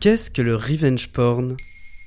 Qu'est-ce 0.00 0.30
que 0.30 0.42
le 0.42 0.54
revenge 0.54 1.08
porn? 1.08 1.56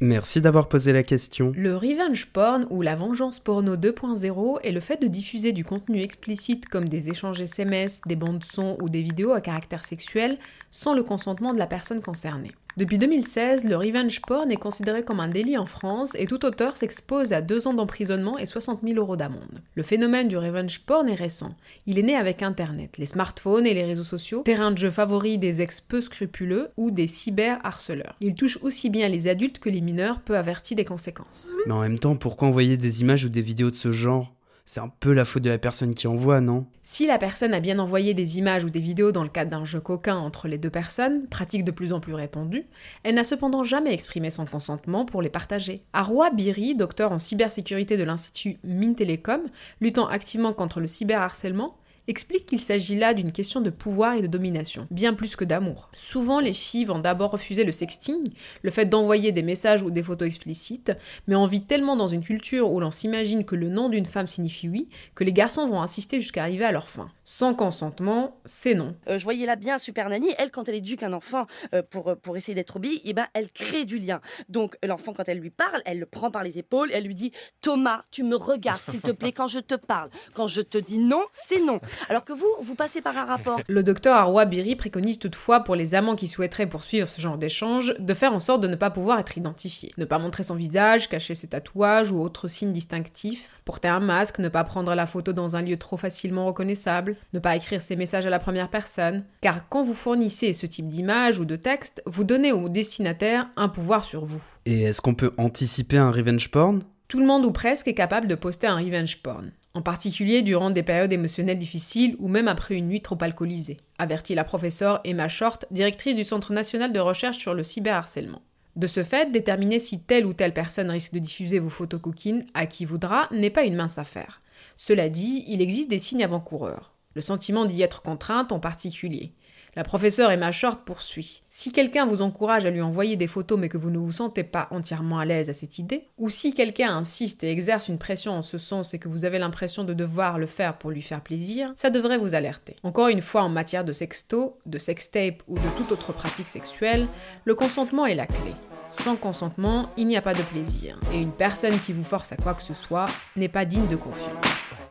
Merci 0.00 0.40
d'avoir 0.40 0.68
posé 0.68 0.92
la 0.92 1.02
question. 1.02 1.52
Le 1.56 1.74
revenge 1.74 2.26
porn 2.26 2.64
ou 2.70 2.80
la 2.80 2.94
vengeance 2.94 3.40
porno 3.40 3.74
2.0 3.74 4.60
est 4.62 4.70
le 4.70 4.78
fait 4.78 5.02
de 5.02 5.08
diffuser 5.08 5.50
du 5.50 5.64
contenu 5.64 6.00
explicite 6.00 6.68
comme 6.68 6.88
des 6.88 7.08
échanges 7.08 7.40
SMS, 7.40 8.00
des 8.06 8.14
bandes 8.14 8.44
son 8.44 8.76
ou 8.80 8.88
des 8.88 9.02
vidéos 9.02 9.32
à 9.32 9.40
caractère 9.40 9.84
sexuel 9.84 10.38
sans 10.70 10.94
le 10.94 11.02
consentement 11.02 11.52
de 11.52 11.58
la 11.58 11.66
personne 11.66 12.02
concernée. 12.02 12.52
Depuis 12.78 12.96
2016, 12.96 13.64
le 13.64 13.76
revenge 13.76 14.22
porn 14.22 14.50
est 14.50 14.56
considéré 14.56 15.04
comme 15.04 15.20
un 15.20 15.28
délit 15.28 15.58
en 15.58 15.66
France 15.66 16.16
et 16.18 16.26
tout 16.26 16.42
auteur 16.46 16.78
s'expose 16.78 17.34
à 17.34 17.42
deux 17.42 17.66
ans 17.66 17.74
d'emprisonnement 17.74 18.38
et 18.38 18.46
60 18.46 18.80
000 18.82 18.96
euros 18.96 19.16
d'amende. 19.16 19.60
Le 19.74 19.82
phénomène 19.82 20.28
du 20.28 20.38
revenge 20.38 20.80
porn 20.80 21.06
est 21.06 21.14
récent. 21.14 21.54
Il 21.86 21.98
est 21.98 22.02
né 22.02 22.16
avec 22.16 22.42
Internet, 22.42 22.96
les 22.96 23.04
smartphones 23.04 23.66
et 23.66 23.74
les 23.74 23.84
réseaux 23.84 24.02
sociaux, 24.02 24.40
terrain 24.42 24.70
de 24.70 24.78
jeu 24.78 24.90
favori 24.90 25.36
des 25.36 25.60
ex 25.60 25.82
peu 25.82 26.00
scrupuleux 26.00 26.70
ou 26.78 26.90
des 26.90 27.08
cyber-harceleurs. 27.08 28.16
Il 28.22 28.34
touche 28.34 28.58
aussi 28.62 28.88
bien 28.88 29.08
les 29.08 29.28
adultes 29.28 29.58
que 29.58 29.68
les 29.68 29.82
mineurs, 29.82 30.20
peu 30.20 30.38
avertis 30.38 30.74
des 30.74 30.86
conséquences. 30.86 31.50
Mais 31.66 31.74
en 31.74 31.80
même 31.80 31.98
temps, 31.98 32.16
pourquoi 32.16 32.48
envoyer 32.48 32.78
des 32.78 33.02
images 33.02 33.26
ou 33.26 33.28
des 33.28 33.42
vidéos 33.42 33.70
de 33.70 33.76
ce 33.76 33.92
genre? 33.92 34.32
C'est 34.64 34.80
un 34.80 34.88
peu 34.88 35.12
la 35.12 35.24
faute 35.24 35.42
de 35.42 35.50
la 35.50 35.58
personne 35.58 35.94
qui 35.94 36.06
envoie, 36.06 36.40
non? 36.40 36.66
Si 36.82 37.06
la 37.06 37.18
personne 37.18 37.52
a 37.52 37.60
bien 37.60 37.78
envoyé 37.78 38.14
des 38.14 38.38
images 38.38 38.64
ou 38.64 38.70
des 38.70 38.80
vidéos 38.80 39.12
dans 39.12 39.22
le 39.22 39.28
cadre 39.28 39.50
d'un 39.50 39.64
jeu 39.64 39.80
coquin 39.80 40.16
entre 40.16 40.48
les 40.48 40.58
deux 40.58 40.70
personnes, 40.70 41.26
pratique 41.28 41.64
de 41.64 41.70
plus 41.70 41.92
en 41.92 42.00
plus 42.00 42.14
répandue, 42.14 42.66
elle 43.02 43.16
n'a 43.16 43.24
cependant 43.24 43.64
jamais 43.64 43.92
exprimé 43.92 44.30
son 44.30 44.46
consentement 44.46 45.04
pour 45.04 45.20
les 45.20 45.28
partager. 45.28 45.82
Arwa 45.92 46.30
Biri, 46.30 46.74
docteur 46.74 47.12
en 47.12 47.18
cybersécurité 47.18 47.96
de 47.96 48.04
l'Institut 48.04 48.58
Mintelecom, 48.64 49.42
luttant 49.80 50.06
activement 50.06 50.52
contre 50.52 50.80
le 50.80 50.86
cyberharcèlement, 50.86 51.76
explique 52.08 52.46
qu'il 52.46 52.60
s'agit 52.60 52.96
là 52.96 53.14
d'une 53.14 53.32
question 53.32 53.60
de 53.60 53.70
pouvoir 53.70 54.14
et 54.14 54.22
de 54.22 54.26
domination, 54.26 54.86
bien 54.90 55.14
plus 55.14 55.36
que 55.36 55.44
d'amour. 55.44 55.90
Souvent, 55.92 56.40
les 56.40 56.52
filles 56.52 56.84
vont 56.84 56.98
d'abord 56.98 57.30
refuser 57.30 57.64
le 57.64 57.72
sexting, 57.72 58.32
le 58.62 58.70
fait 58.70 58.86
d'envoyer 58.86 59.32
des 59.32 59.42
messages 59.42 59.82
ou 59.82 59.90
des 59.90 60.02
photos 60.02 60.26
explicites, 60.26 60.92
mais 61.26 61.36
on 61.36 61.46
vit 61.46 61.64
tellement 61.64 61.96
dans 61.96 62.08
une 62.08 62.24
culture 62.24 62.72
où 62.72 62.80
l'on 62.80 62.90
s'imagine 62.90 63.44
que 63.44 63.56
le 63.56 63.68
nom 63.68 63.88
d'une 63.88 64.06
femme 64.06 64.26
signifie 64.26 64.68
oui, 64.68 64.88
que 65.14 65.24
les 65.24 65.32
garçons 65.32 65.66
vont 65.66 65.82
insister 65.82 66.20
jusqu'à 66.20 66.42
arriver 66.42 66.64
à 66.64 66.72
leur 66.72 66.88
fin. 66.88 67.10
Sans 67.24 67.54
consentement, 67.54 68.36
c'est 68.44 68.74
non. 68.74 68.96
Euh, 69.08 69.18
je 69.18 69.24
voyais 69.24 69.46
là 69.46 69.56
bien 69.56 69.78
Super 69.78 70.08
Nanny, 70.08 70.30
elle, 70.38 70.50
quand 70.50 70.68
elle 70.68 70.74
éduque 70.76 71.02
un 71.02 71.12
enfant 71.12 71.46
euh, 71.74 71.82
pour, 71.82 72.08
euh, 72.08 72.14
pour 72.16 72.36
essayer 72.36 72.54
d'être 72.54 72.76
obéie, 72.76 73.00
eh 73.04 73.12
ben, 73.12 73.26
elle 73.34 73.50
crée 73.50 73.84
du 73.84 73.98
lien. 73.98 74.20
Donc, 74.48 74.76
l'enfant, 74.82 75.12
quand 75.12 75.28
elle 75.28 75.38
lui 75.38 75.50
parle, 75.50 75.82
elle 75.84 75.98
le 75.98 76.06
prend 76.06 76.30
par 76.30 76.42
les 76.42 76.58
épaules, 76.58 76.90
elle 76.92 77.04
lui 77.04 77.14
dit 77.14 77.32
Thomas, 77.60 78.04
tu 78.10 78.24
me 78.24 78.36
regardes, 78.36 78.82
s'il 78.88 79.00
te 79.00 79.12
plaît, 79.12 79.32
quand 79.32 79.46
je 79.46 79.60
te 79.60 79.74
parle. 79.74 80.10
Quand 80.34 80.46
je 80.46 80.62
te 80.62 80.78
dis 80.78 80.98
non, 80.98 81.22
c'est 81.30 81.60
non. 81.60 81.80
Alors 82.08 82.24
que 82.24 82.32
vous, 82.32 82.46
vous 82.62 82.74
passez 82.74 83.00
par 83.00 83.16
un 83.16 83.24
rapport. 83.24 83.60
Le 83.68 83.82
docteur 83.82 84.14
Arwa 84.14 84.44
Biri 84.44 84.76
préconise 84.76 85.18
toutefois 85.18 85.60
pour 85.60 85.74
les 85.74 85.94
amants 85.94 86.16
qui 86.16 86.28
souhaiteraient 86.28 86.66
poursuivre 86.66 87.08
ce 87.08 87.20
genre 87.20 87.38
d'échange 87.38 87.94
de 87.98 88.14
faire 88.14 88.32
en 88.32 88.40
sorte 88.40 88.60
de 88.60 88.68
ne 88.68 88.76
pas 88.76 88.90
pouvoir 88.90 89.18
être 89.18 89.36
identifiés. 89.36 89.92
Ne 89.98 90.04
pas 90.04 90.18
montrer 90.18 90.42
son 90.42 90.54
visage, 90.54 91.08
cacher 91.08 91.34
ses 91.34 91.48
tatouages 91.48 92.10
ou 92.10 92.20
autres 92.20 92.48
signes 92.48 92.72
distinctifs, 92.72 93.48
porter 93.64 93.88
un 93.88 94.00
masque, 94.00 94.38
ne 94.38 94.48
pas 94.48 94.64
prendre 94.64 94.94
la 94.94 95.06
photo 95.06 95.32
dans 95.32 95.56
un 95.56 95.62
lieu 95.62 95.76
trop 95.76 95.96
facilement 95.96 96.46
reconnaissable, 96.46 97.16
ne 97.32 97.38
pas 97.38 97.56
écrire 97.56 97.82
ses 97.82 97.96
messages 97.96 98.26
à 98.26 98.30
la 98.30 98.38
première 98.38 98.68
personne. 98.68 99.24
Car 99.40 99.68
quand 99.68 99.82
vous 99.82 99.94
fournissez 99.94 100.52
ce 100.52 100.66
type 100.66 100.88
d'image 100.88 101.38
ou 101.38 101.44
de 101.44 101.56
texte, 101.56 102.02
vous 102.06 102.24
donnez 102.24 102.52
au 102.52 102.68
destinataire 102.68 103.48
un 103.56 103.68
pouvoir 103.68 104.04
sur 104.04 104.24
vous. 104.24 104.42
Et 104.66 104.82
est-ce 104.82 105.00
qu'on 105.00 105.14
peut 105.14 105.32
anticiper 105.38 105.98
un 105.98 106.10
revenge 106.10 106.50
porn? 106.50 106.82
Tout 107.08 107.20
le 107.20 107.26
monde 107.26 107.44
ou 107.44 107.52
presque 107.52 107.88
est 107.88 107.94
capable 107.94 108.26
de 108.26 108.34
poster 108.34 108.66
un 108.66 108.76
revenge 108.76 109.22
porn 109.22 109.52
en 109.74 109.82
particulier 109.82 110.42
durant 110.42 110.70
des 110.70 110.82
périodes 110.82 111.12
émotionnelles 111.12 111.58
difficiles 111.58 112.16
ou 112.18 112.28
même 112.28 112.48
après 112.48 112.74
une 112.74 112.88
nuit 112.88 113.00
trop 113.00 113.18
alcoolisée, 113.20 113.78
avertit 113.98 114.34
la 114.34 114.44
professeure 114.44 115.00
Emma 115.04 115.28
Short, 115.28 115.64
directrice 115.70 116.14
du 116.14 116.24
Centre 116.24 116.52
national 116.52 116.92
de 116.92 117.00
recherche 117.00 117.38
sur 117.38 117.54
le 117.54 117.64
cyberharcèlement. 117.64 118.42
De 118.76 118.86
ce 118.86 119.02
fait, 119.02 119.30
déterminer 119.30 119.78
si 119.78 120.02
telle 120.02 120.26
ou 120.26 120.32
telle 120.32 120.54
personne 120.54 120.90
risque 120.90 121.12
de 121.12 121.18
diffuser 121.18 121.58
vos 121.58 121.68
photos 121.68 122.00
coquines 122.00 122.44
à 122.54 122.66
qui 122.66 122.84
voudra 122.84 123.28
n'est 123.30 123.50
pas 123.50 123.64
une 123.64 123.76
mince 123.76 123.98
affaire. 123.98 124.40
Cela 124.76 125.08
dit, 125.10 125.44
il 125.46 125.60
existe 125.60 125.90
des 125.90 125.98
signes 125.98 126.24
avant-coureurs. 126.24 126.94
Le 127.14 127.20
sentiment 127.20 127.66
d'y 127.66 127.82
être 127.82 128.00
contrainte 128.00 128.52
en 128.52 128.60
particulier. 128.60 129.32
La 129.74 129.84
professeure 129.84 130.30
Emma 130.30 130.52
Short 130.52 130.84
poursuit. 130.84 131.44
Si 131.48 131.72
quelqu'un 131.72 132.04
vous 132.04 132.20
encourage 132.20 132.66
à 132.66 132.70
lui 132.70 132.82
envoyer 132.82 133.16
des 133.16 133.26
photos 133.26 133.58
mais 133.58 133.70
que 133.70 133.78
vous 133.78 133.90
ne 133.90 133.96
vous 133.96 134.12
sentez 134.12 134.44
pas 134.44 134.68
entièrement 134.70 135.18
à 135.18 135.24
l'aise 135.24 135.48
à 135.48 135.54
cette 135.54 135.78
idée, 135.78 136.08
ou 136.18 136.28
si 136.28 136.52
quelqu'un 136.52 136.94
insiste 136.94 137.42
et 137.42 137.50
exerce 137.50 137.88
une 137.88 137.96
pression 137.96 138.32
en 138.32 138.42
ce 138.42 138.58
sens 138.58 138.92
et 138.92 138.98
que 138.98 139.08
vous 139.08 139.24
avez 139.24 139.38
l'impression 139.38 139.84
de 139.84 139.94
devoir 139.94 140.38
le 140.38 140.44
faire 140.44 140.76
pour 140.76 140.90
lui 140.90 141.00
faire 141.00 141.22
plaisir, 141.22 141.70
ça 141.74 141.88
devrait 141.88 142.18
vous 142.18 142.34
alerter. 142.34 142.76
Encore 142.82 143.08
une 143.08 143.22
fois, 143.22 143.44
en 143.44 143.48
matière 143.48 143.86
de 143.86 143.94
sexto, 143.94 144.58
de 144.66 144.76
sextape 144.76 145.42
ou 145.48 145.58
de 145.58 145.68
toute 145.78 145.90
autre 145.90 146.12
pratique 146.12 146.48
sexuelle, 146.48 147.06
le 147.46 147.54
consentement 147.54 148.04
est 148.04 148.14
la 148.14 148.26
clé. 148.26 148.52
Sans 148.90 149.16
consentement, 149.16 149.88
il 149.96 150.06
n'y 150.06 150.18
a 150.18 150.22
pas 150.22 150.34
de 150.34 150.42
plaisir, 150.42 151.00
et 151.14 151.18
une 151.18 151.32
personne 151.32 151.78
qui 151.78 151.94
vous 151.94 152.04
force 152.04 152.30
à 152.32 152.36
quoi 152.36 152.52
que 152.52 152.62
ce 152.62 152.74
soit 152.74 153.06
n'est 153.36 153.48
pas 153.48 153.64
digne 153.64 153.88
de 153.88 153.96
confiance. 153.96 154.41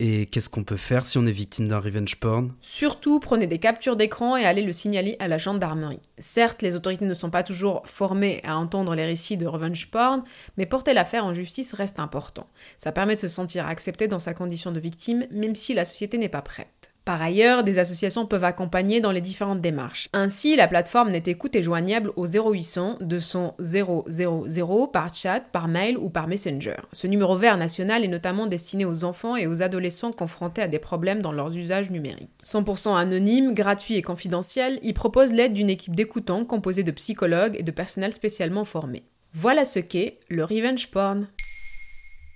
Et 0.00 0.26
qu'est-ce 0.26 0.50
qu'on 0.50 0.64
peut 0.64 0.76
faire 0.76 1.06
si 1.06 1.18
on 1.18 1.26
est 1.26 1.32
victime 1.32 1.68
d'un 1.68 1.80
revenge 1.80 2.16
porn? 2.16 2.54
Surtout, 2.60 3.20
prenez 3.20 3.46
des 3.46 3.58
captures 3.58 3.96
d'écran 3.96 4.36
et 4.36 4.44
allez 4.44 4.62
le 4.62 4.72
signaler 4.72 5.16
à 5.18 5.28
la 5.28 5.38
gendarmerie. 5.38 6.00
Certes, 6.18 6.62
les 6.62 6.74
autorités 6.74 7.06
ne 7.06 7.14
sont 7.14 7.30
pas 7.30 7.42
toujours 7.42 7.82
formées 7.86 8.40
à 8.44 8.56
entendre 8.56 8.94
les 8.94 9.04
récits 9.04 9.36
de 9.36 9.46
revenge 9.46 9.90
porn, 9.90 10.24
mais 10.56 10.66
porter 10.66 10.94
l'affaire 10.94 11.24
en 11.24 11.34
justice 11.34 11.74
reste 11.74 12.00
important. 12.00 12.48
Ça 12.78 12.92
permet 12.92 13.16
de 13.16 13.20
se 13.20 13.28
sentir 13.28 13.66
accepté 13.66 14.08
dans 14.08 14.20
sa 14.20 14.34
condition 14.34 14.72
de 14.72 14.80
victime, 14.80 15.26
même 15.30 15.54
si 15.54 15.74
la 15.74 15.84
société 15.84 16.18
n'est 16.18 16.28
pas 16.28 16.42
prête. 16.42 16.93
Par 17.04 17.20
ailleurs, 17.20 17.64
des 17.64 17.78
associations 17.78 18.24
peuvent 18.24 18.44
accompagner 18.44 19.02
dans 19.02 19.12
les 19.12 19.20
différentes 19.20 19.60
démarches. 19.60 20.08
Ainsi, 20.14 20.56
la 20.56 20.68
plateforme 20.68 21.10
n'est 21.10 21.22
écoute 21.26 21.54
et 21.54 21.62
joignable 21.62 22.12
au 22.16 22.26
0800 22.26 22.96
200 23.02 23.56
000 23.58 24.86
par 24.86 25.12
chat, 25.12 25.40
par 25.40 25.68
mail 25.68 25.98
ou 25.98 26.08
par 26.08 26.28
messenger. 26.28 26.76
Ce 26.92 27.06
numéro 27.06 27.36
vert 27.36 27.58
national 27.58 28.04
est 28.04 28.08
notamment 28.08 28.46
destiné 28.46 28.86
aux 28.86 29.04
enfants 29.04 29.36
et 29.36 29.46
aux 29.46 29.60
adolescents 29.60 30.12
confrontés 30.12 30.62
à 30.62 30.68
des 30.68 30.78
problèmes 30.78 31.20
dans 31.20 31.32
leurs 31.32 31.54
usages 31.54 31.90
numériques. 31.90 32.30
100% 32.42 32.96
anonyme, 32.96 33.52
gratuit 33.52 33.96
et 33.96 34.02
confidentiel, 34.02 34.80
il 34.82 34.94
propose 34.94 35.30
l'aide 35.30 35.52
d'une 35.52 35.68
équipe 35.68 35.94
d'écoutants 35.94 36.46
composée 36.46 36.84
de 36.84 36.90
psychologues 36.90 37.56
et 37.58 37.62
de 37.62 37.70
personnel 37.70 38.14
spécialement 38.14 38.64
formé. 38.64 39.02
Voilà 39.34 39.66
ce 39.66 39.78
qu'est 39.78 40.20
le 40.30 40.44
revenge 40.44 40.90
porn. 40.90 41.28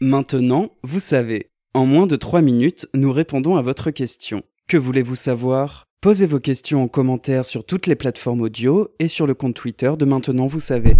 Maintenant, 0.00 0.70
vous 0.82 1.00
savez. 1.00 1.50
En 1.74 1.84
moins 1.84 2.06
de 2.06 2.16
3 2.16 2.40
minutes, 2.40 2.88
nous 2.94 3.12
répondons 3.12 3.56
à 3.56 3.62
votre 3.62 3.90
question. 3.90 4.42
Que 4.66 4.78
voulez-vous 4.78 5.14
savoir? 5.14 5.84
Posez 6.00 6.26
vos 6.26 6.40
questions 6.40 6.82
en 6.82 6.88
commentaire 6.88 7.44
sur 7.44 7.66
toutes 7.66 7.86
les 7.86 7.96
plateformes 7.96 8.40
audio 8.40 8.88
et 8.98 9.08
sur 9.08 9.26
le 9.26 9.34
compte 9.34 9.54
Twitter 9.54 9.92
de 9.98 10.04
Maintenant 10.06 10.46
Vous 10.46 10.60
savez. 10.60 10.96